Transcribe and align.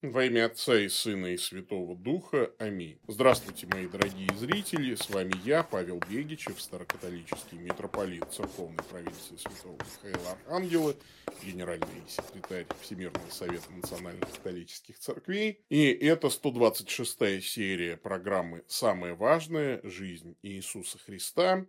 Во 0.00 0.24
имя 0.24 0.46
Отца 0.46 0.78
и 0.78 0.88
Сына 0.88 1.26
и 1.26 1.36
Святого 1.36 1.96
Духа. 1.96 2.52
Аминь. 2.60 3.00
Здравствуйте, 3.08 3.66
мои 3.66 3.88
дорогие 3.88 4.28
зрители. 4.36 4.94
С 4.94 5.10
вами 5.10 5.32
я, 5.44 5.64
Павел 5.64 6.00
Бегичев, 6.08 6.60
старокатолический 6.60 7.58
митрополит 7.58 8.24
церковной 8.30 8.84
провинции 8.84 9.34
Святого 9.36 9.76
Михаила 9.76 10.30
Архангела, 10.30 10.94
генеральный 11.42 12.04
секретарь 12.06 12.66
Всемирного 12.80 13.28
Совета 13.28 13.72
Национальных 13.72 14.30
Католических 14.30 15.00
Церквей. 15.00 15.64
И 15.68 15.90
это 15.90 16.28
126-я 16.28 17.40
серия 17.40 17.96
программы 17.96 18.62
«Самое 18.68 19.14
важное. 19.14 19.80
Жизнь 19.82 20.36
Иисуса 20.42 20.98
Христа», 21.00 21.66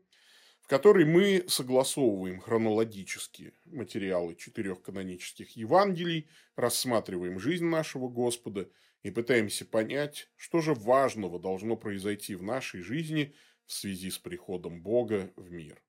которой 0.69 1.03
мы 1.03 1.45
согласовываем 1.47 2.39
хронологически 2.39 3.53
материалы 3.65 4.35
четырех 4.35 4.83
канонических 4.83 5.57
Евангелий, 5.57 6.29
рассматриваем 6.55 7.39
жизнь 7.39 7.65
нашего 7.65 8.07
Господа 8.07 8.69
и 9.01 9.09
пытаемся 9.09 9.65
понять, 9.65 10.29
что 10.35 10.61
же 10.61 10.75
важного 10.75 11.39
должно 11.39 11.75
произойти 11.75 12.35
в 12.35 12.43
нашей 12.43 12.81
жизни 12.81 13.33
в 13.65 13.73
связи 13.73 14.11
с 14.11 14.19
приходом 14.19 14.83
Бога 14.83 15.33
в 15.35 15.49
мир. 15.49 15.81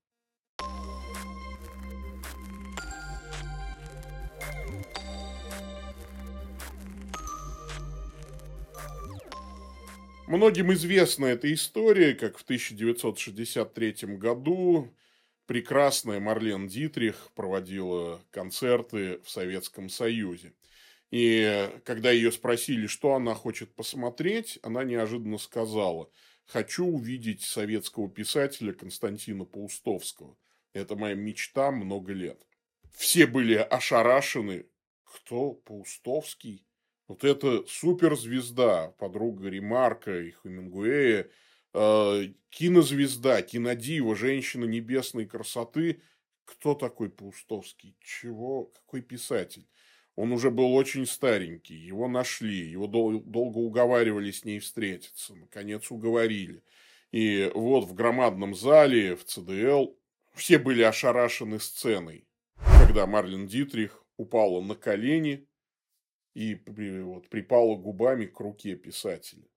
Многим 10.30 10.72
известна 10.74 11.26
эта 11.26 11.52
история, 11.52 12.14
как 12.14 12.38
в 12.38 12.42
1963 12.42 14.16
году 14.16 14.94
прекрасная 15.46 16.20
Марлен 16.20 16.68
Дитрих 16.68 17.32
проводила 17.34 18.24
концерты 18.30 19.18
в 19.24 19.28
Советском 19.28 19.88
Союзе. 19.88 20.54
И 21.10 21.68
когда 21.84 22.12
ее 22.12 22.30
спросили, 22.30 22.86
что 22.86 23.16
она 23.16 23.34
хочет 23.34 23.74
посмотреть, 23.74 24.60
она 24.62 24.84
неожиданно 24.84 25.36
сказала, 25.36 26.08
хочу 26.46 26.86
увидеть 26.86 27.42
советского 27.42 28.08
писателя 28.08 28.72
Константина 28.72 29.44
Паустовского. 29.44 30.38
Это 30.72 30.94
моя 30.94 31.16
мечта 31.16 31.72
много 31.72 32.12
лет. 32.12 32.46
Все 32.92 33.26
были 33.26 33.54
ошарашены. 33.56 34.66
Кто 35.02 35.54
Паустовский? 35.54 36.64
Вот 37.10 37.24
эта 37.24 37.64
суперзвезда, 37.66 38.94
подруга 38.96 39.48
Ремарка 39.48 40.16
и 40.20 40.30
Хемингуэя, 40.30 41.28
э, 41.74 42.22
кинозвезда, 42.50 43.42
кинодива, 43.42 44.14
женщина 44.14 44.64
небесной 44.64 45.26
красоты. 45.26 46.02
Кто 46.44 46.76
такой 46.76 47.10
Паустовский? 47.10 47.96
Чего? 47.98 48.66
Какой 48.66 49.02
писатель? 49.02 49.66
Он 50.14 50.30
уже 50.30 50.52
был 50.52 50.72
очень 50.72 51.04
старенький, 51.04 51.74
его 51.74 52.06
нашли, 52.06 52.70
его 52.70 52.86
дол- 52.86 53.24
долго 53.24 53.58
уговаривали 53.58 54.30
с 54.30 54.44
ней 54.44 54.60
встретиться, 54.60 55.34
наконец 55.34 55.90
уговорили. 55.90 56.62
И 57.10 57.50
вот 57.56 57.86
в 57.86 57.92
громадном 57.92 58.54
зале, 58.54 59.16
в 59.16 59.24
ЦДЛ, 59.24 59.96
все 60.34 60.60
были 60.60 60.82
ошарашены 60.82 61.58
сценой, 61.58 62.28
когда 62.78 63.04
Марлен 63.08 63.48
Дитрих 63.48 64.00
упала 64.16 64.60
на 64.60 64.76
колени 64.76 65.48
и 66.34 66.54
вот, 67.02 67.28
припала 67.28 67.76
губами 67.76 68.26
к 68.26 68.38
руке 68.40 68.76
писателя. 68.76 69.48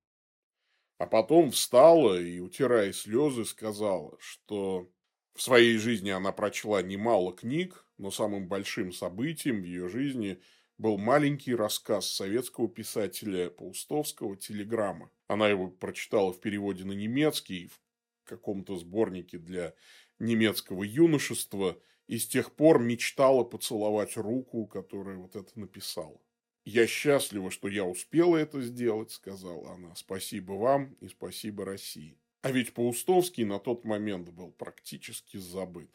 А 0.97 1.05
потом 1.05 1.52
встала 1.52 2.19
и, 2.19 2.39
утирая 2.39 2.93
слезы, 2.93 3.45
сказала, 3.45 4.16
что 4.19 4.89
в 5.33 5.41
своей 5.41 5.77
жизни 5.77 6.09
она 6.09 6.31
прочла 6.31 6.81
немало 6.81 7.33
книг, 7.33 7.85
но 7.97 8.11
самым 8.11 8.47
большим 8.47 8.91
событием 8.91 9.61
в 9.61 9.66
ее 9.66 9.89
жизни 9.89 10.39
был 10.77 10.97
маленький 10.97 11.55
рассказ 11.55 12.09
советского 12.09 12.67
писателя 12.67 13.49
Паустовского 13.49 14.35
«Телеграмма». 14.35 15.11
Она 15.27 15.49
его 15.49 15.69
прочитала 15.69 16.33
в 16.33 16.39
переводе 16.39 16.83
на 16.83 16.94
немецкий, 16.94 17.67
в 17.67 18.29
каком-то 18.29 18.77
сборнике 18.77 19.38
для 19.38 19.73
немецкого 20.19 20.84
юношества, 20.84 21.78
и 22.07 22.17
с 22.17 22.28
тех 22.28 22.53
пор 22.53 22.79
мечтала 22.79 23.44
поцеловать 23.44 24.17
руку, 24.17 24.67
которая 24.67 25.17
вот 25.17 25.35
это 25.35 25.57
написала. 25.59 26.19
«Я 26.66 26.88
счастлива, 26.88 27.51
что 27.51 27.68
я 27.68 27.84
успела 27.85 28.38
это 28.38 28.62
сделать»,– 28.62 29.12
сказала 29.12 29.74
она. 29.74 29.96
«Спасибо 29.96 30.53
вам 30.53 30.94
и 31.01 31.07
спасибо 31.07 31.66
России». 31.66 32.18
А 32.41 32.51
ведь 32.51 32.74
Паустовский 32.74 33.44
на 33.44 33.59
тот 33.59 33.85
момент 33.85 34.29
был 34.29 34.51
практически 34.51 35.38
забыт. 35.38 35.90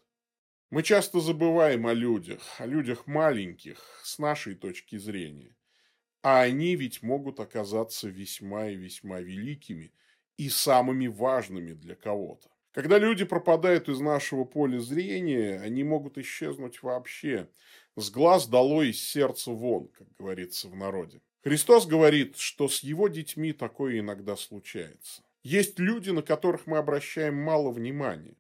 Мы 0.71 0.83
часто 0.83 1.21
забываем 1.21 1.87
о 1.87 1.95
людях, 1.95 2.43
о 2.59 2.67
людях 2.67 3.07
маленьких, 3.07 3.79
с 4.03 4.19
нашей 4.19 4.55
точки 4.55 4.97
зрения. 4.99 5.57
А 6.23 6.43
они 6.43 6.77
ведь 6.77 7.03
могут 7.03 7.41
оказаться 7.41 8.09
весьма 8.09 8.69
и 8.69 8.77
весьма 8.77 9.21
великими 9.21 9.93
и 10.37 10.51
самыми 10.51 11.07
важными 11.07 11.73
для 11.73 11.95
кого-то. 11.95 12.51
Когда 12.73 12.99
люди 12.99 13.25
пропадают 13.25 13.89
из 13.89 14.01
нашего 14.01 14.45
поля 14.45 14.79
зрения, 14.79 15.59
они 15.61 15.85
могут 15.85 16.19
исчезнуть 16.19 16.83
вообще. 16.83 17.49
С 17.99 18.11
глаз 18.11 18.47
дало 18.47 18.85
из 18.85 19.03
сердца 19.03 19.51
вон, 19.51 19.89
как 19.89 20.07
говорится 20.17 20.69
в 20.69 20.77
народе. 20.77 21.21
Христос 21.43 21.85
говорит, 21.85 22.37
что 22.37 22.69
с 22.69 22.85
его 22.85 23.09
детьми 23.09 23.53
такое 23.53 23.99
иногда 23.99 24.37
случается. 24.37 25.23
Есть 25.43 25.81
люди, 25.81 26.11
на 26.11 26.23
которых 26.23 26.69
мы 26.69 26.79
обращаем 26.79 27.35
мало 27.35 27.73
внимания. 27.73 28.37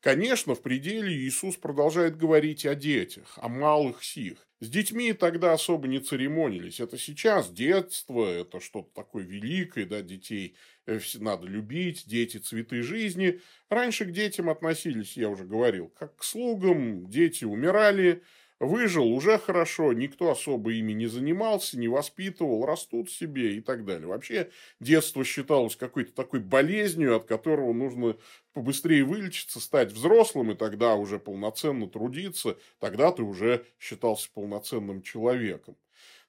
Конечно, 0.00 0.54
в 0.54 0.60
пределе 0.60 1.10
Иисус 1.10 1.56
продолжает 1.56 2.18
говорить 2.18 2.66
о 2.66 2.74
детях, 2.74 3.38
о 3.40 3.48
малых 3.48 4.04
сих. 4.04 4.46
С 4.60 4.68
детьми 4.68 5.14
тогда 5.14 5.54
особо 5.54 5.88
не 5.88 6.00
церемонились. 6.00 6.78
Это 6.78 6.98
сейчас 6.98 7.50
детство, 7.50 8.26
это 8.26 8.60
что-то 8.60 8.90
такое 8.92 9.24
великое, 9.24 9.86
да, 9.86 10.02
детей 10.02 10.54
э, 10.84 11.00
надо 11.14 11.46
любить, 11.46 12.04
дети– 12.06 12.36
цветы 12.38 12.82
жизни. 12.82 13.40
Раньше 13.70 14.04
к 14.04 14.10
детям 14.10 14.50
относились, 14.50 15.16
я 15.16 15.30
уже 15.30 15.44
говорил, 15.44 15.88
как 15.98 16.16
к 16.16 16.24
слугам, 16.24 17.08
дети 17.08 17.46
умирали, 17.46 18.22
Выжил 18.60 19.06
уже 19.06 19.38
хорошо, 19.38 19.92
никто 19.92 20.32
особо 20.32 20.72
ими 20.72 20.92
не 20.92 21.06
занимался, 21.06 21.78
не 21.78 21.86
воспитывал, 21.86 22.66
растут 22.66 23.08
себе 23.08 23.54
и 23.54 23.60
так 23.60 23.84
далее. 23.84 24.08
Вообще 24.08 24.50
детство 24.80 25.22
считалось 25.22 25.76
какой-то 25.76 26.12
такой 26.12 26.40
болезнью, 26.40 27.14
от 27.14 27.24
которого 27.24 27.72
нужно 27.72 28.16
побыстрее 28.54 29.04
вылечиться, 29.04 29.60
стать 29.60 29.92
взрослым 29.92 30.50
и 30.50 30.54
тогда 30.56 30.96
уже 30.96 31.20
полноценно 31.20 31.88
трудиться, 31.88 32.58
тогда 32.80 33.12
ты 33.12 33.22
уже 33.22 33.64
считался 33.78 34.28
полноценным 34.34 35.02
человеком. 35.02 35.76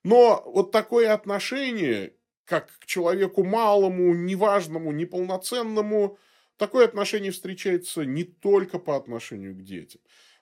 Но 0.04 0.44
вот 0.46 0.72
такое 0.72 1.12
отношение, 1.12 2.14
как 2.46 2.78
к 2.78 2.86
человеку 2.86 3.44
малому, 3.44 4.14
неважному, 4.14 4.92
неполноценному, 4.92 6.20
такое 6.58 6.86
отношение 6.86 7.32
встречается 7.32 8.06
не 8.06 8.24
только 8.24 8.78
по 8.78 8.96
отношению 8.96 9.56
к 9.56 9.64
детям 9.64 10.00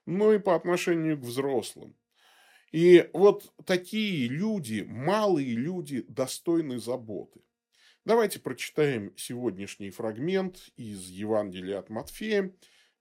но 0.07 0.33
и 0.33 0.39
по 0.39 0.55
отношению 0.55 1.17
к 1.17 1.21
взрослым. 1.21 1.95
И 2.71 3.09
вот 3.13 3.53
такие 3.65 4.27
люди, 4.27 4.85
малые 4.87 5.53
люди, 5.53 6.05
достойны 6.07 6.79
заботы. 6.79 7.41
Давайте 8.05 8.39
прочитаем 8.39 9.13
сегодняшний 9.17 9.89
фрагмент 9.89 10.69
из 10.77 11.09
Евангелия 11.09 11.79
от 11.79 11.89
Матфея, 11.89 12.53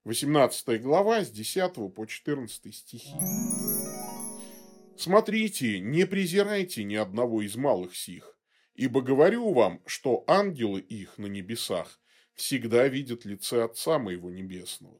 18 0.03 0.81
глава, 0.81 1.23
с 1.23 1.31
10 1.31 1.93
по 1.95 2.05
14 2.05 2.75
стихи. 2.75 3.15
«Смотрите, 4.97 5.79
не 5.79 6.05
презирайте 6.05 6.83
ни 6.83 6.95
одного 6.95 7.41
из 7.41 7.55
малых 7.55 7.95
сих, 7.95 8.37
ибо 8.75 9.01
говорю 9.01 9.53
вам, 9.53 9.81
что 9.85 10.25
ангелы 10.27 10.81
их 10.81 11.17
на 11.17 11.27
небесах 11.27 12.01
всегда 12.33 12.87
видят 12.87 13.23
лице 13.23 13.63
Отца 13.63 13.97
Моего 13.97 14.29
Небесного 14.29 14.99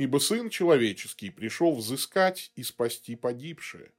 ибо 0.00 0.16
Сын 0.16 0.48
Человеческий 0.48 1.28
пришел 1.28 1.74
взыскать 1.74 2.52
и 2.56 2.62
спасти 2.62 3.16
погибшее. 3.16 3.92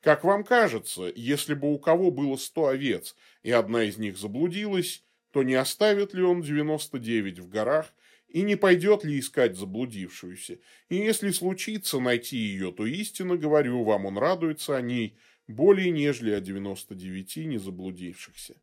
Как 0.00 0.22
вам 0.22 0.44
кажется, 0.44 1.12
если 1.16 1.54
бы 1.54 1.74
у 1.74 1.80
кого 1.80 2.12
было 2.12 2.36
сто 2.36 2.68
овец, 2.68 3.16
и 3.42 3.50
одна 3.50 3.82
из 3.82 3.98
них 3.98 4.16
заблудилась, 4.16 5.02
то 5.32 5.42
не 5.42 5.54
оставит 5.54 6.14
ли 6.14 6.22
он 6.22 6.42
девяносто 6.42 7.00
девять 7.00 7.40
в 7.40 7.48
горах 7.48 7.92
и 8.28 8.42
не 8.42 8.54
пойдет 8.54 9.02
ли 9.02 9.18
искать 9.18 9.56
заблудившуюся? 9.56 10.60
И 10.88 10.94
если 10.94 11.32
случится 11.32 11.98
найти 11.98 12.36
ее, 12.36 12.70
то 12.70 12.86
истинно 12.86 13.36
говорю 13.36 13.82
вам, 13.82 14.06
он 14.06 14.18
радуется 14.18 14.76
о 14.76 14.80
ней 14.80 15.18
более 15.48 15.90
нежели 15.90 16.30
о 16.30 16.40
девяносто 16.40 16.94
девяти 16.94 17.46
не 17.46 17.58
заблудившихся. 17.58 18.54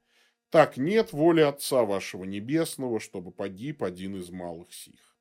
Так 0.50 0.78
нет 0.78 1.12
воли 1.12 1.42
Отца 1.42 1.84
вашего 1.84 2.24
Небесного, 2.24 3.02
чтобы 3.02 3.32
погиб 3.32 3.84
один 3.84 4.16
из 4.16 4.30
малых 4.30 4.74
сих. 4.74 5.18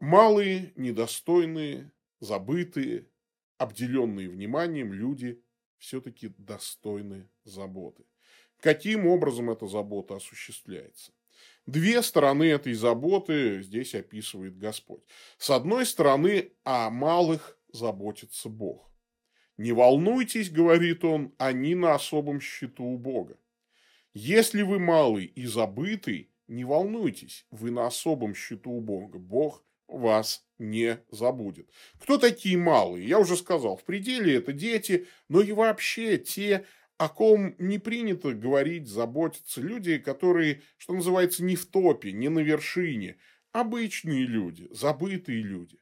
Малые, 0.00 0.72
недостойные, 0.76 1.90
забытые, 2.20 3.06
обделенные 3.56 4.28
вниманием 4.28 4.92
люди 4.92 5.42
все-таки 5.78 6.32
достойны 6.38 7.28
заботы. 7.44 8.04
Каким 8.60 9.06
образом 9.06 9.50
эта 9.50 9.66
забота 9.66 10.16
осуществляется? 10.16 11.12
Две 11.66 12.02
стороны 12.02 12.44
этой 12.44 12.74
заботы 12.74 13.62
здесь 13.62 13.94
описывает 13.94 14.56
Господь. 14.56 15.02
С 15.36 15.50
одной 15.50 15.84
стороны, 15.84 16.52
о 16.64 16.90
малых 16.90 17.58
заботится 17.72 18.48
Бог. 18.48 18.90
Не 19.56 19.72
волнуйтесь, 19.72 20.50
говорит 20.50 21.04
он, 21.04 21.34
они 21.38 21.74
на 21.74 21.94
особом 21.94 22.40
счету 22.40 22.84
у 22.84 22.96
Бога. 22.96 23.36
Если 24.14 24.62
вы 24.62 24.78
малый 24.78 25.26
и 25.26 25.46
забытый, 25.46 26.30
не 26.46 26.64
волнуйтесь, 26.64 27.46
вы 27.50 27.70
на 27.70 27.86
особом 27.86 28.34
счету 28.34 28.70
у 28.70 28.80
Бога. 28.80 29.18
Бог 29.18 29.64
вас 29.88 30.44
не 30.58 31.00
забудет. 31.10 31.68
Кто 32.00 32.18
такие 32.18 32.56
малые? 32.56 33.08
Я 33.08 33.18
уже 33.18 33.36
сказал, 33.36 33.76
в 33.76 33.84
пределе 33.84 34.36
это 34.36 34.52
дети, 34.52 35.06
но 35.28 35.40
и 35.40 35.52
вообще 35.52 36.18
те, 36.18 36.64
о 36.98 37.08
ком 37.08 37.54
не 37.58 37.78
принято 37.78 38.32
говорить, 38.32 38.88
заботиться. 38.88 39.60
Люди, 39.60 39.98
которые, 39.98 40.62
что 40.76 40.94
называется, 40.94 41.44
не 41.44 41.56
в 41.56 41.66
топе, 41.66 42.12
не 42.12 42.28
на 42.28 42.40
вершине. 42.40 43.16
Обычные 43.52 44.26
люди, 44.26 44.68
забытые 44.70 45.42
люди. 45.42 45.78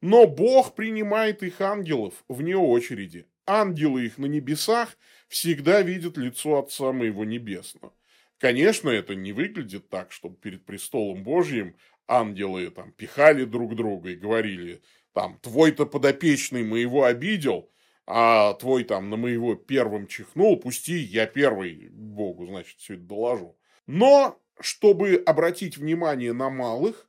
Но 0.00 0.26
Бог 0.26 0.74
принимает 0.74 1.42
их 1.42 1.60
ангелов 1.60 2.24
вне 2.28 2.56
очереди. 2.56 3.26
Ангелы 3.46 4.06
их 4.06 4.18
на 4.18 4.26
небесах 4.26 4.96
всегда 5.28 5.82
видят 5.82 6.16
лицо 6.16 6.58
Отца 6.58 6.92
Моего 6.92 7.24
Небесного. 7.24 7.92
Конечно, 8.38 8.88
это 8.88 9.14
не 9.14 9.32
выглядит 9.32 9.90
так, 9.90 10.12
чтобы 10.12 10.36
перед 10.36 10.64
престолом 10.64 11.22
Божьим 11.22 11.76
ангелы 12.10 12.70
там 12.70 12.92
пихали 12.92 13.44
друг 13.44 13.76
друга 13.76 14.10
и 14.10 14.16
говорили, 14.16 14.82
там, 15.12 15.38
твой-то 15.40 15.86
подопечный 15.86 16.64
моего 16.64 17.04
обидел, 17.04 17.70
а 18.06 18.54
твой 18.54 18.84
там 18.84 19.08
на 19.08 19.16
моего 19.16 19.54
первым 19.54 20.06
чихнул, 20.06 20.58
пусти, 20.58 20.98
я 20.98 21.26
первый 21.26 21.88
Богу, 21.90 22.46
значит, 22.46 22.78
все 22.78 22.94
это 22.94 23.04
доложу. 23.04 23.56
Но, 23.86 24.40
чтобы 24.60 25.22
обратить 25.24 25.76
внимание 25.76 26.32
на 26.32 26.50
малых, 26.50 27.08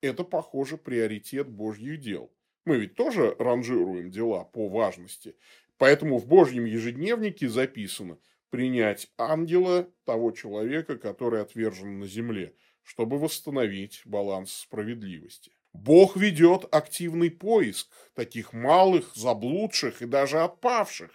это, 0.00 0.24
похоже, 0.24 0.78
приоритет 0.78 1.48
Божьих 1.48 2.00
дел. 2.00 2.32
Мы 2.64 2.78
ведь 2.78 2.94
тоже 2.94 3.34
ранжируем 3.38 4.10
дела 4.10 4.44
по 4.44 4.68
важности. 4.68 5.34
Поэтому 5.78 6.18
в 6.18 6.26
Божьем 6.26 6.64
ежедневнике 6.64 7.48
записано 7.48 8.18
принять 8.50 9.10
ангела 9.16 9.88
того 10.04 10.32
человека, 10.32 10.96
который 10.96 11.42
отвержен 11.42 11.98
на 11.98 12.06
земле, 12.06 12.54
чтобы 12.88 13.18
восстановить 13.18 14.00
баланс 14.06 14.50
справедливости. 14.50 15.52
Бог 15.74 16.16
ведет 16.16 16.64
активный 16.74 17.30
поиск 17.30 17.88
таких 18.14 18.54
малых, 18.54 19.14
заблудших 19.14 20.00
и 20.00 20.06
даже 20.06 20.40
отпавших, 20.40 21.10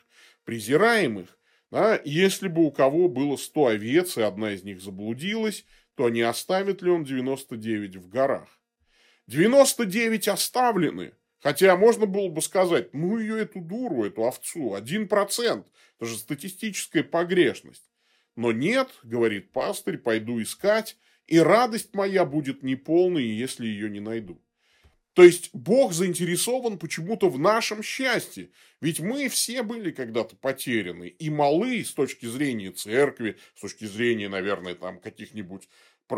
презираемых. 0.45 1.35
Да? 1.71 1.99
Если 2.05 2.47
бы 2.47 2.63
у 2.63 2.71
кого 2.71 3.09
было 3.09 3.37
100 3.37 3.65
овец, 3.65 4.17
и 4.17 4.21
одна 4.21 4.51
из 4.51 4.63
них 4.63 4.81
заблудилась, 4.81 5.65
то 5.95 6.09
не 6.09 6.21
оставит 6.21 6.83
ли 6.83 6.91
он 6.91 7.03
99 7.05 7.95
в 7.95 8.07
горах? 8.07 8.47
99 9.25 10.27
оставлены. 10.27 11.13
Хотя 11.39 11.75
можно 11.75 12.05
было 12.05 12.29
бы 12.29 12.43
сказать, 12.43 12.93
ну 12.93 13.17
ее 13.17 13.41
эту 13.41 13.61
дуру, 13.61 14.05
эту 14.05 14.25
овцу, 14.25 14.75
один 14.75 15.07
процент. 15.07 15.65
Это 15.97 16.05
же 16.05 16.17
статистическая 16.17 17.03
погрешность. 17.03 17.89
Но 18.35 18.51
нет, 18.51 18.91
говорит 19.01 19.51
пастырь, 19.51 19.97
пойду 19.97 20.39
искать, 20.39 20.97
и 21.27 21.39
радость 21.39 21.93
моя 21.93 22.25
будет 22.25 22.63
неполной, 22.63 23.25
если 23.25 23.65
ее 23.65 23.89
не 23.89 23.99
найду. 23.99 24.41
То 25.13 25.23
есть 25.23 25.51
Бог 25.53 25.93
заинтересован 25.93 26.79
почему-то 26.79 27.29
в 27.29 27.37
нашем 27.37 27.83
счастье. 27.83 28.49
Ведь 28.81 28.99
мы 28.99 29.29
все 29.29 29.61
были 29.61 29.91
когда-то 29.91 30.35
потеряны 30.35 31.07
и 31.07 31.29
малы 31.29 31.83
с 31.85 31.93
точки 31.93 32.25
зрения 32.25 32.71
церкви, 32.71 33.37
с 33.55 33.61
точки 33.61 33.85
зрения, 33.85 34.27
наверное, 34.27 34.73
там 34.73 34.99
каких-нибудь 34.99 35.69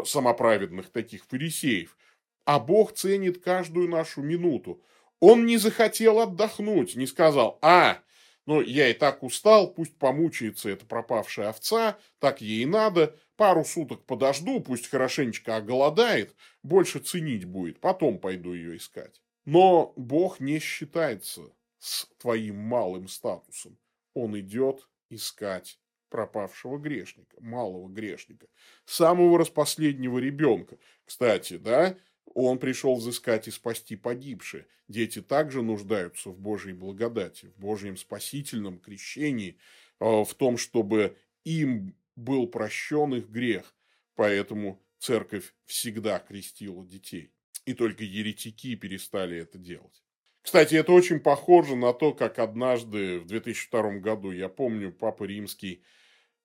самоправедных 0.06 0.90
таких 0.92 1.25
фарисеев. 1.25 1.98
А 2.46 2.60
Бог 2.60 2.94
ценит 2.94 3.44
каждую 3.44 3.90
нашу 3.90 4.22
минуту. 4.22 4.81
Он 5.19 5.46
не 5.46 5.58
захотел 5.58 6.19
отдохнуть, 6.19 6.96
не 6.96 7.08
сказал, 7.08 7.60
а, 7.62 8.00
ну 8.45 8.62
я 8.62 8.89
и 8.89 8.94
так 8.94 9.24
устал, 9.24 9.74
пусть 9.74 9.97
помучается 9.97 10.69
эта 10.69 10.86
пропавшая 10.86 11.50
овца, 11.50 11.97
так 12.19 12.42
ей 12.42 12.65
надо, 12.65 13.18
пару 13.36 13.63
суток 13.65 14.06
подожду, 14.06 14.59
пусть 14.59 14.88
хорошенечко 14.88 15.56
оголодает, 15.57 16.36
больше 16.63 17.00
ценить 17.00 17.45
будет, 17.45 17.80
потом 17.80 18.19
пойду 18.19 18.53
ее 18.53 18.77
искать. 18.77 19.21
Но 19.45 19.94
Бог 19.95 20.39
не 20.39 20.59
считается 20.59 21.42
с 21.80 22.07
твоим 22.18 22.57
малым 22.57 23.07
статусом. 23.07 23.77
Он 24.13 24.39
идет 24.39 24.88
искать 25.09 25.80
пропавшего 26.09 26.77
грешника, 26.77 27.38
малого 27.39 27.89
грешника, 27.89 28.48
самого 28.86 29.38
распоследнего 29.38 30.18
ребенка. 30.18 30.77
Кстати, 31.06 31.57
да, 31.57 31.98
он 32.33 32.60
пришел 32.60 32.95
взыскать 32.95 33.48
и 33.48 33.51
спасти 33.51 33.95
погибшие. 33.95 34.68
Дети 34.88 35.22
также 35.22 35.62
нуждаются 35.62 36.30
в 36.30 36.39
Божьей 36.39 36.74
благодати, 36.74 37.48
в 37.56 37.60
Божьем 37.60 37.98
спасительном 37.98 38.80
крещении, 38.80 39.57
э, 40.00 40.24
в 40.24 40.33
том, 40.36 40.57
чтобы 40.57 41.18
им 41.44 41.95
был 42.16 42.48
прощен 42.48 43.16
их 43.16 43.30
грех. 43.30 43.74
Поэтому 44.16 44.81
церковь 45.00 45.54
всегда 45.66 46.19
крестила 46.19 46.86
детей. 46.86 47.31
И 47.66 47.74
только 47.74 48.04
еретики 48.04 48.75
перестали 48.75 49.38
это 49.38 49.57
делать. 49.57 50.04
Кстати, 50.42 50.75
это 50.75 50.92
очень 50.92 51.19
похоже 51.19 51.75
на 51.75 51.92
то, 51.92 52.13
как 52.13 52.38
однажды 52.38 53.19
в 53.19 53.25
2002 53.25 53.98
году, 53.98 54.31
я 54.31 54.48
помню, 54.48 54.92
Папа 54.92 55.24
Римский 55.24 55.83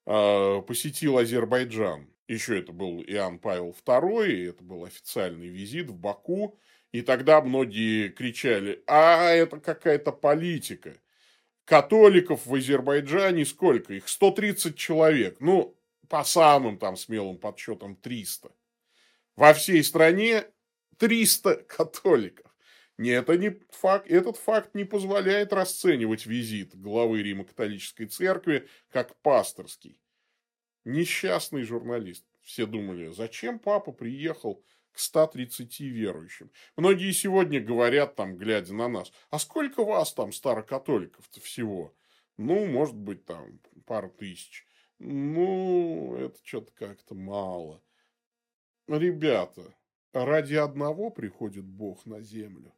э, 0.06 0.62
посетил 0.66 1.18
Азербайджан 1.18 2.08
еще 2.34 2.58
это 2.58 2.72
был 2.72 3.02
Иоанн 3.02 3.38
Павел 3.38 3.74
II, 3.84 4.50
это 4.50 4.62
был 4.62 4.84
официальный 4.84 5.48
визит 5.48 5.90
в 5.90 5.96
Баку, 5.96 6.58
и 6.92 7.02
тогда 7.02 7.40
многие 7.40 8.08
кричали, 8.08 8.82
а 8.86 9.30
это 9.30 9.58
какая-то 9.58 10.12
политика. 10.12 10.96
Католиков 11.64 12.46
в 12.46 12.54
Азербайджане 12.54 13.44
сколько? 13.44 13.94
Их 13.94 14.08
130 14.08 14.76
человек. 14.76 15.36
Ну, 15.40 15.76
по 16.08 16.24
самым 16.24 16.78
там 16.78 16.96
смелым 16.96 17.38
подсчетам 17.38 17.94
300. 17.94 18.50
Во 19.36 19.54
всей 19.54 19.82
стране 19.84 20.44
300 20.98 21.54
католиков. 21.68 22.46
Нет, 22.98 23.28
это 23.28 23.38
не 23.38 23.58
факт, 23.70 24.10
этот 24.10 24.36
факт 24.36 24.74
не 24.74 24.84
позволяет 24.84 25.52
расценивать 25.52 26.26
визит 26.26 26.76
главы 26.76 27.22
Римо-католической 27.22 28.06
церкви 28.06 28.68
как 28.90 29.16
пасторский. 29.22 29.98
Несчастный 30.84 31.62
журналист. 31.62 32.24
Все 32.40 32.66
думали, 32.66 33.08
зачем 33.08 33.58
папа 33.58 33.92
приехал 33.92 34.64
к 34.92 34.98
130 34.98 35.80
верующим. 35.80 36.50
Многие 36.76 37.12
сегодня 37.12 37.60
говорят, 37.60 38.16
там, 38.16 38.36
глядя 38.36 38.74
на 38.74 38.88
нас, 38.88 39.12
а 39.30 39.38
сколько 39.38 39.84
вас 39.84 40.12
там 40.14 40.32
старокатоликов-то 40.32 41.40
всего? 41.40 41.94
Ну, 42.38 42.66
может 42.66 42.96
быть, 42.96 43.24
там, 43.26 43.60
пару 43.84 44.10
тысяч. 44.10 44.66
Ну, 44.98 46.16
это 46.16 46.38
что-то 46.42 46.72
как-то 46.72 47.14
мало. 47.14 47.82
Ребята, 48.88 49.74
ради 50.12 50.54
одного 50.54 51.10
приходит 51.10 51.64
Бог 51.64 52.06
на 52.06 52.22
землю. 52.22 52.74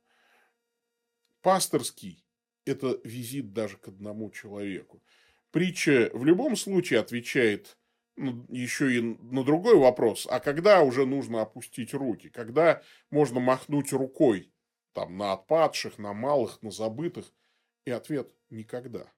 Пасторский– 1.40 2.24
это 2.64 3.00
визит 3.04 3.52
даже 3.52 3.76
к 3.76 3.88
одному 3.88 4.30
человеку. 4.30 5.02
Притча 5.50 6.10
в 6.12 6.24
любом 6.24 6.56
случае 6.56 7.00
отвечает 7.00 7.76
еще 8.16 8.94
и 8.94 9.00
на 9.00 9.42
другой 9.42 9.76
вопрос, 9.76 10.26
а 10.30 10.40
когда 10.40 10.82
уже 10.82 11.06
нужно 11.06 11.42
опустить 11.42 11.94
руки, 11.94 12.28
когда 12.28 12.82
можно 13.10 13.40
махнуть 13.40 13.92
рукой 13.92 14.52
там 14.92 15.16
на 15.16 15.32
отпадших, 15.32 15.98
на 15.98 16.12
малых, 16.12 16.62
на 16.62 16.70
забытых, 16.70 17.32
и 17.84 17.90
ответ– 17.90 18.34
никогда. 18.50 19.12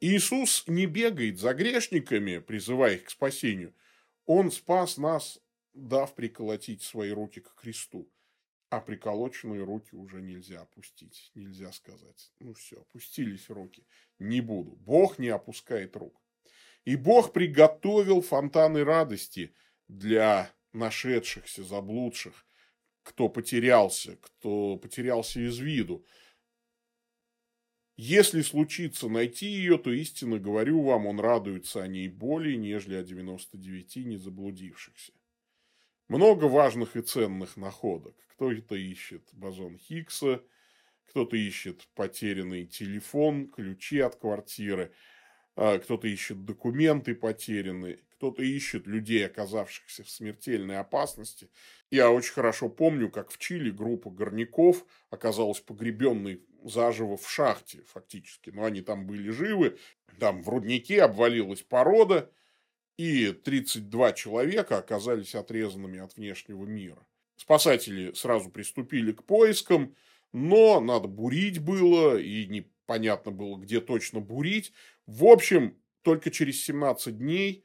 Иисус 0.00 0.64
не 0.66 0.86
бегает 0.86 1.38
за 1.38 1.54
грешниками, 1.54 2.38
призывая 2.38 2.94
их 2.94 3.04
к 3.04 3.10
спасению. 3.10 3.74
Он 4.26 4.50
спас 4.50 4.96
нас, 4.96 5.40
дав 5.74 6.14
приколотить 6.14 6.82
свои 6.82 7.10
руки 7.10 7.40
к 7.40 7.54
кресту. 7.54 8.10
А 8.70 8.80
приколоченные 8.80 9.64
руки 9.64 9.94
уже 9.94 10.20
нельзя 10.20 10.60
опустить. 10.60 11.30
Нельзя 11.34 11.72
сказать, 11.72 12.32
ну 12.38 12.52
все, 12.52 12.80
опустились 12.80 13.48
руки. 13.48 13.86
Не 14.18 14.40
буду. 14.40 14.72
Бог 14.76 15.18
не 15.18 15.28
опускает 15.28 15.96
рук. 15.96 16.20
И 16.88 16.96
Бог 16.96 17.34
приготовил 17.34 18.22
фонтаны 18.22 18.82
радости 18.82 19.54
для 19.88 20.50
нашедшихся, 20.72 21.62
заблудших, 21.62 22.46
кто 23.02 23.28
потерялся, 23.28 24.16
кто 24.16 24.78
потерялся 24.78 25.38
из 25.38 25.58
виду. 25.58 26.06
Если 27.98 28.40
случится 28.40 29.10
найти 29.10 29.44
ее, 29.44 29.76
то 29.76 29.92
истинно 29.92 30.38
говорю 30.38 30.80
вам, 30.80 31.04
он 31.04 31.20
радуется 31.20 31.82
о 31.82 31.86
ней 31.86 32.08
более, 32.08 32.56
нежели 32.56 32.94
о 32.94 33.02
99 33.02 33.96
не 34.06 34.16
заблудившихся. 34.16 35.12
Много 36.08 36.46
важных 36.46 36.96
и 36.96 37.02
ценных 37.02 37.58
находок. 37.58 38.16
Кто-то 38.28 38.76
ищет 38.76 39.28
бозон 39.34 39.76
Хиггса, 39.76 40.42
кто-то 41.04 41.36
ищет 41.36 41.86
потерянный 41.94 42.64
телефон, 42.64 43.50
ключи 43.50 43.98
от 44.00 44.16
квартиры– 44.16 44.90
кто-то 45.58 46.06
ищет 46.06 46.44
документы 46.44 47.16
потерянные, 47.16 47.98
кто-то 48.10 48.42
ищет 48.42 48.86
людей, 48.86 49.26
оказавшихся 49.26 50.04
в 50.04 50.10
смертельной 50.10 50.78
опасности. 50.78 51.50
Я 51.90 52.10
очень 52.10 52.32
хорошо 52.32 52.68
помню, 52.68 53.10
как 53.10 53.30
в 53.30 53.38
Чили 53.38 53.70
группа 53.70 54.10
горняков 54.10 54.84
оказалась 55.10 55.60
погребенной 55.60 56.42
заживо 56.62 57.16
в 57.16 57.28
шахте 57.28 57.82
фактически. 57.82 58.50
Но 58.50 58.64
они 58.64 58.82
там 58.82 59.06
были 59.06 59.30
живы, 59.30 59.78
там 60.20 60.42
в 60.42 60.48
руднике 60.48 61.02
обвалилась 61.02 61.62
порода, 61.62 62.30
и 62.96 63.32
32 63.32 64.12
человека 64.12 64.78
оказались 64.78 65.34
отрезанными 65.34 65.98
от 65.98 66.16
внешнего 66.16 66.64
мира. 66.64 67.06
Спасатели 67.36 68.12
сразу 68.12 68.50
приступили 68.50 69.12
к 69.12 69.24
поискам, 69.24 69.94
но 70.32 70.80
надо 70.80 71.08
бурить 71.08 71.60
было, 71.60 72.18
и 72.18 72.46
непонятно 72.46 73.30
было, 73.30 73.56
где 73.56 73.80
точно 73.80 74.20
бурить. 74.20 74.72
В 75.08 75.24
общем, 75.24 75.74
только 76.02 76.30
через 76.30 76.62
17 76.64 77.16
дней 77.16 77.64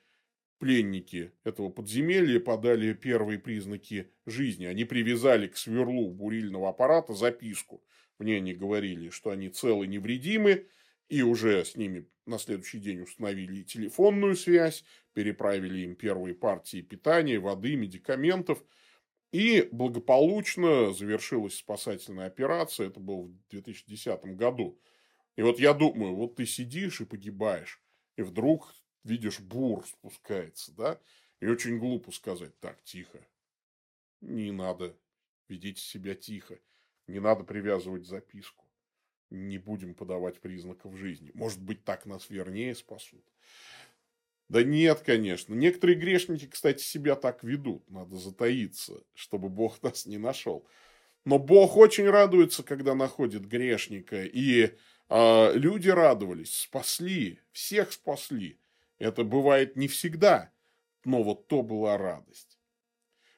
пленники 0.60 1.34
этого 1.44 1.68
подземелья 1.68 2.40
подали 2.40 2.94
первые 2.94 3.38
признаки 3.38 4.10
жизни. 4.26 4.64
Они 4.64 4.86
привязали 4.86 5.48
к 5.48 5.58
сверлу 5.58 6.10
бурильного 6.12 6.70
аппарата 6.70 7.14
записку. 7.14 7.84
В 8.18 8.24
ней 8.24 8.38
они 8.38 8.54
говорили, 8.54 9.10
что 9.10 9.30
они 9.30 9.50
целы 9.50 9.88
невредимы, 9.88 10.68
и 11.10 11.22
уже 11.22 11.66
с 11.66 11.76
ними 11.76 12.08
на 12.26 12.40
следующий 12.40 12.80
день 12.80 13.02
установили 13.02 13.64
телефонную 13.64 14.38
связь, 14.38 14.86
переправили 15.12 15.80
им 15.80 15.98
первые 15.98 16.36
партии 16.36 16.82
питания, 16.82 17.40
воды, 17.40 17.76
медикаментов. 17.76 18.64
И 19.34 19.68
благополучно 19.70 20.94
завершилась 20.94 21.58
спасательная 21.58 22.28
операция. 22.28 22.88
Это 22.88 23.02
было 23.02 23.24
в 23.24 23.50
2010 23.50 24.24
году. 24.38 24.80
И 25.36 25.42
вот 25.42 25.60
я 25.60 25.74
думаю, 25.74 26.16
вот 26.16 26.36
ты 26.36 26.46
сидишь 26.46 27.02
и 27.02 27.06
погибаешь, 27.06 27.82
и 28.18 28.22
вдруг 28.22 28.74
видишь, 29.04 29.40
бур 29.40 29.86
спускается, 29.86 30.72
да? 30.74 31.00
И 31.40 31.48
очень 31.48 31.78
глупо 31.80 32.12
сказать, 32.12 32.58
так, 32.60 32.82
тихо. 32.84 33.20
Не 34.22 34.52
надо, 34.52 34.96
ведите 35.50 35.82
себя 35.82 36.16
тихо. 36.16 36.60
Не 37.08 37.20
надо 37.20 37.44
привязывать 37.44 38.06
записку. 38.06 38.66
Не 39.30 39.58
будем 39.58 39.94
подавать 39.94 40.40
признаков 40.40 40.96
жизни. 40.96 41.32
Может 41.34 41.62
быть, 41.62 41.84
так 41.84 42.06
нас 42.06 42.30
вернее 42.30 42.76
спасут. 42.76 43.26
Да 44.48 44.64
нет, 44.64 45.02
конечно. 45.02 45.54
Некоторые 45.54 45.98
грешники, 45.98 46.46
кстати, 46.46 46.84
себя 46.84 47.16
так 47.16 47.44
ведут. 47.44 47.90
Надо 47.90 48.16
затаиться, 48.18 49.04
чтобы 49.14 49.50
Бог 49.50 49.82
нас 49.82 50.06
не 50.06 50.18
нашел. 50.18 50.66
Но 51.26 51.40
Бог 51.40 51.76
очень 51.76 52.10
радуется, 52.10 52.64
когда 52.64 52.94
находит 52.96 53.48
грешника. 53.48 54.24
И 54.24 54.78
люди 55.54 55.90
радовались, 55.90 56.54
спасли, 56.54 57.40
всех 57.52 57.92
спасли. 57.94 58.60
Это 59.00 59.24
бывает 59.24 59.76
не 59.76 59.88
всегда, 59.88 60.52
но 61.06 61.24
вот 61.24 61.48
то 61.48 61.62
была 61.62 61.98
радость. 61.98 62.58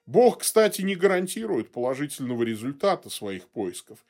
Бог, 0.06 0.40
кстати, 0.40 0.82
не 0.84 0.96
гарантирует 0.96 1.72
положительного 1.72 2.44
результата 2.44 3.10
своих 3.10 3.48
поисков, 3.50 4.06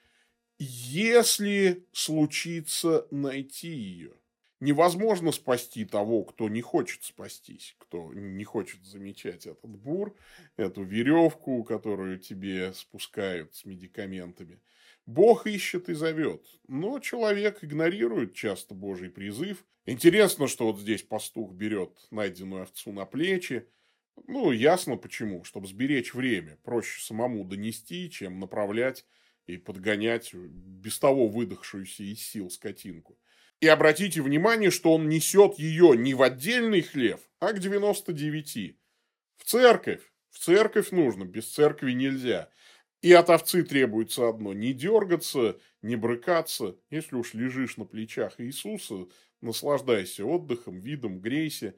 если 0.60 1.86
случится 1.94 3.08
найти 3.12 3.70
ее. 3.70 4.14
Невозможно 4.62 5.32
спасти 5.32 5.86
того, 5.86 6.24
кто 6.24 6.50
не 6.50 6.62
хочет 6.62 7.04
спастись, 7.04 7.76
кто 7.78 8.14
не 8.14 8.44
хочет 8.46 8.86
замечать 8.86 9.46
этот 9.46 9.70
бур, 9.70 10.16
эту 10.58 10.84
веревку, 10.84 11.64
которую 11.64 12.20
тебе 12.20 12.74
спускают 12.74 13.54
с 13.54 13.66
медикаментами. 13.66 14.60
Бог 15.06 15.46
ищет 15.46 15.90
и 15.90 15.94
зовет, 15.94 16.46
но 16.68 17.00
человек 17.00 17.64
игнорирует 17.64 18.34
часто 18.34 18.74
Божий 18.74 19.10
призыв. 19.10 19.66
Интересно, 19.86 20.48
что 20.48 20.72
вот 20.72 20.80
здесь 20.80 21.04
пастух 21.04 21.54
берет 21.54 21.92
найденную 22.10 22.64
овцу 22.64 22.92
на 22.92 23.06
плечи. 23.06 23.68
Ну, 24.28 24.52
ясно 24.52 24.98
почему, 24.98 25.44
чтобы 25.44 25.68
сберечь 25.68 26.14
время. 26.14 26.58
Проще 26.64 27.02
самому 27.02 27.44
донести, 27.44 28.10
чем 28.10 28.40
направлять 28.40 29.06
и 29.46 29.58
подгонять 29.58 30.34
без 30.34 30.98
того 30.98 31.28
выдохшуюся 31.28 32.04
из 32.04 32.22
сил 32.22 32.50
скотинку. 32.50 33.20
И 33.60 33.68
обратите 33.68 34.22
внимание, 34.22 34.72
что 34.72 34.94
он 34.94 35.08
несет 35.08 35.60
ее 35.60 35.96
не 35.96 36.14
в 36.14 36.24
отдельный 36.24 36.82
хлев, 36.82 37.20
а 37.40 37.54
к 37.54 37.60
99. 37.60 38.78
В 39.38 39.44
церковь. 39.44 40.02
В 40.30 40.40
церковь 40.40 40.92
нужно, 40.92 41.24
без 41.24 41.52
церкви 41.52 41.92
нельзя. 41.94 42.50
И 43.02 43.12
от 43.14 43.30
овцы 43.30 43.64
требуется 43.64 44.30
одно– 44.30 44.54
не 44.56 44.74
дергаться, 44.74 45.58
не 45.82 45.96
брыкаться. 45.96 46.76
Если 46.90 47.16
уж 47.16 47.34
лежишь 47.34 47.78
на 47.78 47.86
плечах 47.86 48.40
Иисуса, 48.40 49.08
наслаждайся 49.42 50.26
отдыхом, 50.26 50.80
видом, 50.80 51.20
грейся. 51.20 51.76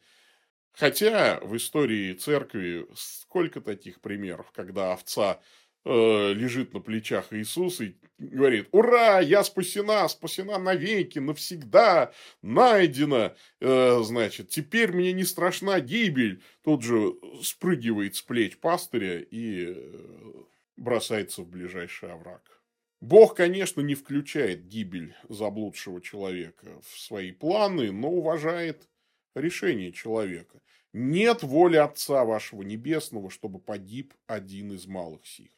Хотя 0.71 1.39
в 1.41 1.57
истории 1.57 2.13
церкви 2.13 2.87
сколько 2.95 3.61
таких 3.61 3.99
примеров, 3.99 4.51
когда 4.51 4.93
овца 4.93 5.41
э, 5.85 6.33
лежит 6.33 6.73
на 6.73 6.81
плечах 6.81 7.33
Иисуса 7.33 7.85
и 7.85 7.95
говорит, 8.19 8.67
ура, 8.71 9.19
я 9.19 9.43
спасена, 9.43 10.07
спасена 10.07 10.59
навеки, 10.59 11.17
навсегда, 11.17 12.13
найдена, 12.43 13.35
э, 13.59 13.99
значит, 14.03 14.49
теперь 14.49 14.91
мне 14.91 15.13
не 15.13 15.23
страшна 15.23 15.79
гибель. 15.79 16.43
Тут 16.63 16.83
же 16.83 17.13
спрыгивает 17.41 18.15
с 18.15 18.21
плеч 18.21 18.57
пастыря 18.57 19.19
и 19.19 19.73
э, 19.75 20.16
бросается 20.87 21.41
в 21.41 21.49
ближайший 21.49 22.13
овраг. 22.13 22.61
Бог, 23.01 23.35
конечно, 23.35 23.81
не 23.81 23.93
включает 23.93 24.69
гибель 24.69 25.13
заблудшего 25.27 25.99
человека 25.99 26.79
в 26.81 26.97
свои 26.97 27.33
планы, 27.33 27.91
но 27.91 28.09
уважает 28.09 28.87
решение 29.35 29.91
человека. 29.91 30.61
Нет 30.93 31.43
воли 31.43 31.75
Отца 31.75 32.23
вашего 32.23 32.61
Небесного, 32.61 33.29
чтобы 33.29 33.59
погиб 33.59 34.13
один 34.27 34.71
из 34.71 34.87
малых 34.87 35.27
сих. 35.27 35.51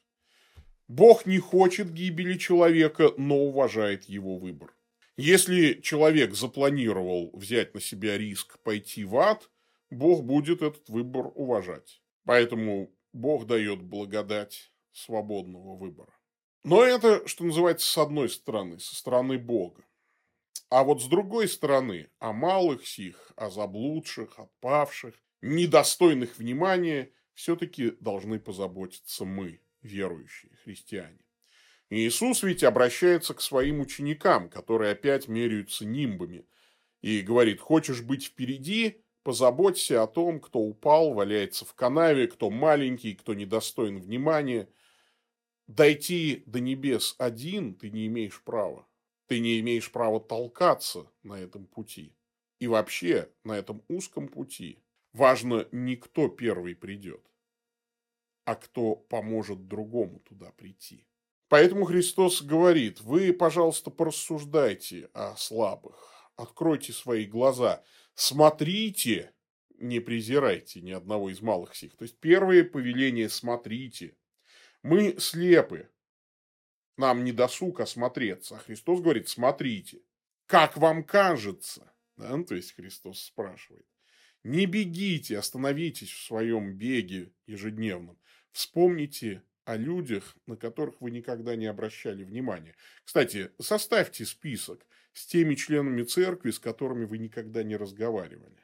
Бог 0.88 1.28
не 1.28 1.38
хочет 1.38 1.94
гибели 1.94 2.36
человека, 2.36 3.14
но 3.18 3.38
уважает 3.38 4.06
его 4.06 4.40
выбор. 4.40 4.74
Если 5.16 5.74
человек 5.74 6.34
запланировал 6.34 7.30
взять 7.34 7.76
на 7.76 7.82
себя 7.82 8.18
риск 8.18 8.58
пойти 8.64 9.04
в 9.04 9.16
ад, 9.16 9.48
Бог 9.92 10.24
будет 10.24 10.64
этот 10.64 10.90
выбор 10.90 11.28
уважать. 11.36 12.02
Поэтому 12.26 12.92
Бог 13.14 13.46
дает 13.46 13.84
благодать 13.84 14.72
свободного 14.92 15.76
выбора. 15.76 16.14
Но 16.64 16.84
это, 16.84 17.26
что 17.28 17.46
называется, 17.46 17.88
с 17.88 17.98
одной 17.98 18.30
стороны, 18.30 18.80
со 18.80 18.96
стороны 18.96 19.38
Бога. 19.38 19.84
А 20.70 20.84
вот 20.84 21.02
с 21.02 21.06
другой 21.08 21.48
стороны, 21.48 22.10
о 22.20 22.34
малых 22.34 22.86
сих, 22.86 23.32
о 23.36 23.50
заблудших, 23.50 24.38
отпавших, 24.38 25.16
недостойных 25.42 26.38
внимания, 26.38 27.12
все-таки 27.34 27.92
должны 28.02 28.40
позаботиться 28.40 29.26
мы, 29.26 29.62
верующие 29.82 30.52
христиане. 30.64 31.20
И 31.90 32.06
Иисус 32.06 32.44
ведь 32.44 32.64
обращается 32.64 33.34
к 33.34 33.42
своим 33.42 33.80
ученикам, 33.80 34.50
которые 34.50 34.92
опять 34.92 35.28
меряются 35.28 35.86
нимбами, 35.86 36.46
и 37.02 37.22
говорит, 37.22 37.62
хочешь 37.62 38.02
быть 38.02 38.26
впереди, 38.26 39.02
позаботься 39.24 40.04
о 40.04 40.08
том, 40.08 40.42
кто 40.42 40.60
упал, 40.60 41.14
валяется 41.14 41.66
в 41.66 41.74
канаве, 41.74 42.28
кто 42.28 42.50
маленький, 42.50 43.16
кто 43.16 43.34
недостоин 43.34 44.00
внимания– 44.02 44.68
дойти 45.70 46.44
до 46.48 46.60
небес 46.60 47.16
один 47.20 47.76
ты 47.76 47.92
не 47.92 48.08
имеешь 48.08 48.42
права. 48.42 48.88
Ты 49.28 49.40
не 49.40 49.60
имеешь 49.60 49.92
права 49.92 50.20
толкаться 50.20 51.12
на 51.22 51.40
этом 51.40 51.68
пути. 51.68 52.16
И 52.60 52.68
вообще 52.68 53.32
на 53.44 53.54
этом 53.54 53.84
узком 53.88 54.28
пути 54.28 54.84
важно 55.14 55.68
не 55.72 55.96
кто 55.96 56.28
первый 56.28 56.76
придет, 56.76 57.24
а 58.46 58.56
кто 58.56 58.96
поможет 58.96 59.68
другому 59.68 60.20
туда 60.22 60.52
прийти. 60.52 61.06
Поэтому 61.48 61.86
Христос 61.86 62.42
говорит, 62.42 63.02
вы, 63.02 63.32
пожалуйста, 63.32 63.92
порассуждайте 63.92 65.10
о 65.14 65.36
слабых, 65.36 66.32
откройте 66.36 66.94
свои 66.94 67.26
глаза, 67.26 67.84
смотрите, 68.16 69.34
не 69.78 70.00
презирайте 70.00 70.82
ни 70.82 70.92
одного 70.92 71.30
из 71.30 71.42
малых 71.42 71.76
сих. 71.76 71.96
То 71.96 72.04
есть 72.04 72.20
первое 72.20 72.64
повеление 72.64 73.30
«смотрите», 73.30 74.16
мы 74.84 75.20
слепы. 75.20 75.90
Нам 76.98 77.24
не 77.24 77.32
досуг 77.32 77.80
осмотреться. 77.80 78.56
А 78.56 78.60
Христос 78.60 79.02
говорит, 79.02 79.30
смотрите. 79.30 80.02
Как 80.46 80.78
вам 80.78 81.04
кажется? 81.04 81.94
Да? 82.18 82.36
Ну, 82.36 82.44
то 82.44 82.56
есть 82.56 82.76
Христос 82.76 83.22
спрашивает. 83.22 83.86
Не 84.44 84.66
бегите, 84.66 85.38
остановитесь 85.38 86.12
в 86.12 86.26
своем 86.26 86.74
беге 86.74 87.32
ежедневном. 87.46 88.18
Вспомните 88.52 89.44
о 89.66 89.76
людях, 89.76 90.36
на 90.48 90.56
которых 90.58 91.00
вы 91.02 91.12
никогда 91.12 91.56
не 91.56 91.68
обращали 91.68 92.24
внимания. 92.24 92.76
Кстати, 93.04 93.52
составьте 93.62 94.26
список 94.26 94.86
с 95.14 95.28
теми 95.28 95.56
членами 95.56 96.04
церкви, 96.04 96.52
с 96.52 96.60
которыми 96.60 97.06
вы 97.06 97.18
никогда 97.18 97.64
не 97.64 97.76
разговаривали. 97.76 98.64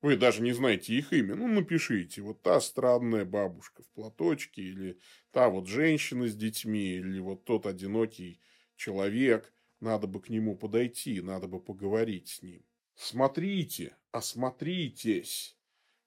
Вы 0.00 0.16
даже 0.16 0.42
не 0.42 0.52
знаете 0.52 0.94
их 0.94 1.12
имя. 1.12 1.34
Ну, 1.34 1.48
напишите. 1.48 2.22
Вот 2.22 2.42
та 2.42 2.60
странная 2.60 3.24
бабушка 3.24 3.82
в 3.82 3.88
платочке, 3.88 4.62
или 4.62 4.98
та 5.32 5.48
вот 5.48 5.66
женщина 5.66 6.28
с 6.28 6.36
детьми, 6.36 6.96
или 6.96 7.18
вот 7.18 7.44
тот 7.44 7.66
одинокий 7.66 8.40
человек. 8.76 9.52
Надо 9.80 10.06
бы 10.06 10.20
к 10.20 10.28
нему 10.28 10.56
подойти, 10.56 11.20
надо 11.20 11.48
бы 11.48 11.60
поговорить 11.60 12.28
с 12.28 12.42
ним. 12.42 12.64
Смотрите, 12.94 13.96
осмотритесь. 14.10 15.56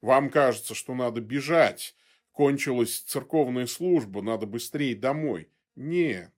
Вам 0.01 0.29
кажется, 0.29 0.73
что 0.75 0.93
надо 0.93 1.21
бежать. 1.21 1.95
Кончилась 2.31 2.99
церковная 2.99 3.67
служба, 3.67 4.21
надо 4.21 4.45
быстрее 4.45 4.95
домой. 4.95 5.49
Нет. 5.75 6.33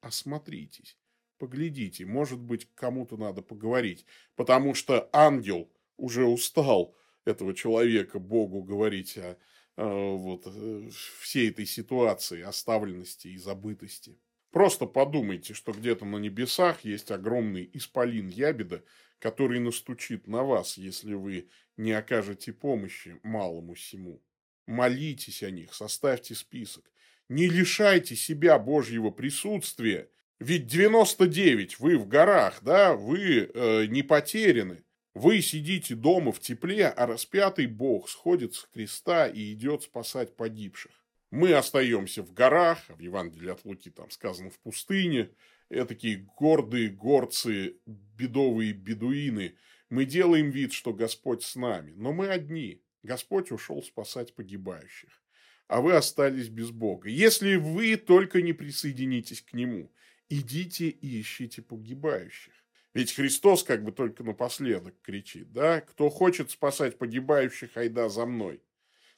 Осмотритесь. 0.00 0.98
Поглядите, 1.38 2.04
может 2.06 2.38
быть, 2.38 2.68
кому-то 2.74 3.16
надо 3.16 3.42
поговорить. 3.42 4.06
Потому 4.36 4.74
что 4.74 5.08
ангел 5.12 5.70
уже 5.96 6.24
устал 6.24 6.96
этого 7.24 7.54
человека 7.54 8.18
Богу 8.18 8.62
говорить 8.62 9.16
о, 9.18 9.38
о 9.76 10.16
вот, 10.16 10.42
э, 10.46 10.88
всей 11.20 11.50
этой 11.50 11.66
ситуации, 11.66 12.42
оставленности 12.42 13.28
и 13.28 13.38
забытости. 13.38 14.18
Просто 14.50 14.86
подумайте, 14.86 15.52
что 15.52 15.72
где-то 15.72 16.04
на 16.04 16.18
небесах 16.18 16.84
есть 16.84 17.10
огромный 17.10 17.68
исполин 17.72 18.28
ябеда, 18.28 18.84
который 19.18 19.58
настучит 19.58 20.28
на 20.28 20.44
вас, 20.44 20.76
если 20.76 21.14
вы 21.14 21.48
не 21.76 21.92
окажете 21.92 22.52
помощи 22.52 23.18
малому 23.22 23.74
сему. 23.74 24.22
Молитесь 24.66 25.42
о 25.42 25.50
них, 25.50 25.74
составьте 25.74 26.34
список. 26.34 26.90
Не 27.28 27.48
лишайте 27.48 28.16
себя 28.16 28.58
Божьего 28.58 29.10
присутствия, 29.10 30.08
ведь 30.38 30.66
99 30.66 31.80
вы 31.80 31.96
в 31.96 32.06
горах, 32.06 32.62
да, 32.62 32.94
вы 32.94 33.50
э, 33.52 33.86
не 33.86 34.02
потеряны. 34.02 34.84
Вы 35.14 35.42
сидите 35.42 35.94
дома 35.94 36.32
в 36.32 36.40
тепле, 36.40 36.88
а 36.88 37.06
распятый 37.06 37.66
Бог 37.66 38.08
сходит 38.08 38.54
с 38.54 38.64
креста 38.72 39.28
и 39.28 39.52
идет 39.52 39.84
спасать 39.84 40.36
погибших. 40.36 40.90
Мы 41.30 41.52
остаемся 41.52 42.22
в 42.22 42.32
горах, 42.32 42.84
а 42.88 42.94
в 42.94 43.00
Евангелии 43.00 43.50
от 43.50 43.64
Луки 43.64 43.90
там 43.90 44.10
сказано 44.10 44.50
в 44.50 44.58
пустыне, 44.58 45.30
такие 45.68 46.26
гордые 46.36 46.88
горцы, 46.88 47.76
бедовые 47.86 48.72
бедуины. 48.72 49.56
Мы 49.88 50.04
делаем 50.04 50.50
вид, 50.50 50.72
что 50.72 50.92
Господь 50.92 51.44
с 51.44 51.54
нами, 51.54 51.92
но 51.96 52.12
мы 52.12 52.28
одни. 52.28 52.82
Господь 53.04 53.52
ушел 53.52 53.82
спасать 53.82 54.34
погибающих, 54.34 55.22
а 55.68 55.80
вы 55.80 55.94
остались 55.94 56.48
без 56.48 56.70
Бога. 56.70 57.08
Если 57.08 57.54
вы 57.54 57.96
только 57.96 58.42
не 58.42 58.52
присоединитесь 58.52 59.42
к 59.42 59.52
Нему, 59.52 59.92
идите 60.28 60.88
и 60.88 61.20
ищите 61.20 61.62
погибающих. 61.62 62.63
Ведь 62.94 63.12
Христос 63.12 63.64
как 63.64 63.82
бы 63.84 63.90
только 63.90 64.22
напоследок 64.22 64.94
кричит, 65.02 65.52
да, 65.52 65.80
кто 65.80 66.08
хочет 66.10 66.50
спасать 66.52 66.96
погибающих, 66.96 67.76
айда 67.76 68.08
за 68.08 68.24
мной. 68.24 68.62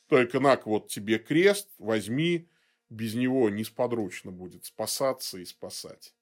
Только 0.09 0.41
нак 0.41 0.67
вот 0.67 0.89
тебе 0.89 1.19
крест, 1.19 1.69
возьми, 1.79 2.49
без 2.89 3.15
него 3.15 3.51
несподручно 3.51 4.33
будет 4.33 4.65
спасаться 4.65 5.39
и 5.39 5.45
спасать. 5.45 6.15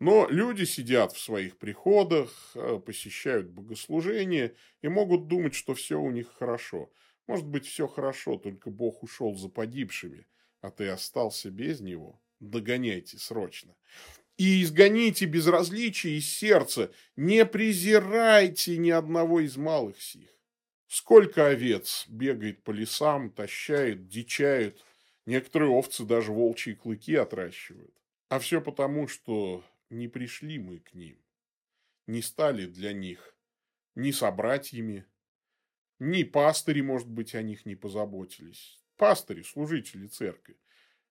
Но 0.00 0.26
люди 0.28 0.64
сидят 0.64 1.12
в 1.12 1.20
своих 1.20 1.58
приходах, 1.58 2.52
э, 2.54 2.78
посещают 2.84 3.48
богослужения 3.48 4.54
и 4.82 4.88
могут 4.88 5.28
думать, 5.28 5.54
что 5.54 5.74
все 5.74 6.00
у 6.00 6.10
них 6.10 6.32
хорошо. 6.38 6.90
Может 7.26 7.46
быть, 7.46 7.66
все 7.66 7.86
хорошо, 7.86 8.36
только 8.36 8.70
Бог 8.70 9.02
ушел 9.02 9.34
за 9.34 9.48
погибшими, 9.48 10.26
а 10.62 10.70
ты 10.70 10.88
остался 10.88 11.50
без 11.50 11.80
него. 11.80 12.20
Догоняйте 12.40 13.18
срочно. 13.18 13.76
И 14.40 14.62
изгоните 14.62 15.26
безразличие 15.26 16.16
из 16.16 16.26
сердца, 16.26 16.90
не 17.14 17.44
презирайте 17.44 18.78
ни 18.78 18.88
одного 18.88 19.40
из 19.40 19.58
малых 19.58 20.00
сих. 20.00 20.30
Сколько 20.86 21.48
овец 21.48 22.06
бегает 22.08 22.62
по 22.62 22.70
лесам, 22.70 23.30
тащает, 23.30 24.08
дичает. 24.08 24.82
Некоторые 25.26 25.70
овцы 25.70 26.06
даже 26.06 26.32
волчьи 26.32 26.72
клыки 26.72 27.16
отращивают. 27.16 27.94
А 28.30 28.38
все 28.38 28.62
потому, 28.62 29.08
что 29.08 29.62
не 29.90 30.08
пришли 30.08 30.58
мы 30.58 30.78
к 30.78 30.94
ним. 30.94 31.18
Не 32.06 32.22
стали 32.22 32.64
для 32.64 32.94
них 32.94 33.36
ни 33.94 34.10
собратьями, 34.10 35.04
ни 35.98 36.22
пастыри, 36.22 36.80
может 36.80 37.08
быть, 37.08 37.34
о 37.34 37.42
них 37.42 37.66
не 37.66 37.74
позаботились. 37.74 38.80
Пастыри, 38.96 39.42
служители 39.42 40.06
церкви. 40.06 40.56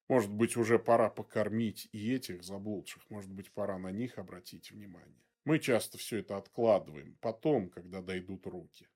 Может 0.09 0.31
быть, 0.31 0.57
уже 0.57 0.77
пора 0.77 1.09
покормить 1.09 1.87
и 1.93 2.13
этих 2.13 2.43
заблудших. 2.43 3.09
Может 3.09 3.31
быть, 3.31 3.51
пора 3.51 3.77
на 3.77 3.91
них 3.91 4.17
обратить 4.17 4.71
внимание. 4.71 5.23
Мы 5.45 5.59
часто 5.59 5.97
все 5.97 6.17
это 6.17 6.35
откладываем. 6.35 7.15
Потом, 7.21 7.69
когда 7.69 8.01
дойдут 8.01 8.45
руки 8.45 8.89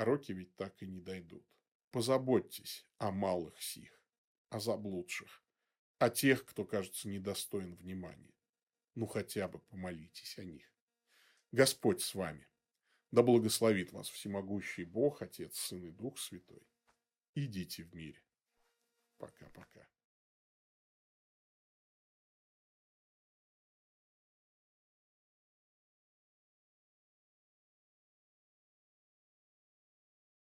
а 0.00 0.04
роки 0.06 0.32
ведь 0.32 0.56
так 0.56 0.82
и 0.82 0.86
не 0.86 0.98
дойдут. 0.98 1.44
Позаботьтесь 1.90 2.86
о 2.96 3.10
малых 3.10 3.60
сих, 3.60 4.00
о 4.48 4.58
заблудших, 4.58 5.44
о 5.98 6.08
тех, 6.08 6.46
кто, 6.46 6.64
кажется, 6.64 7.06
недостоин 7.06 7.74
внимания. 7.74 8.32
Ну, 8.94 9.06
хотя 9.06 9.46
бы 9.46 9.58
помолитесь 9.58 10.38
о 10.38 10.44
них. 10.44 10.72
Господь 11.52 12.00
с 12.00 12.14
вами. 12.14 12.48
Да 13.10 13.22
благословит 13.22 13.92
вас 13.92 14.08
всемогущий 14.08 14.84
Бог, 14.84 15.20
Отец, 15.20 15.58
Сын 15.58 15.84
и 15.84 15.90
Дух 15.90 16.18
Святой. 16.18 16.66
Идите 17.34 17.82
в 17.82 17.94
мире. 17.94 18.22
Пока-пока. 19.18 19.86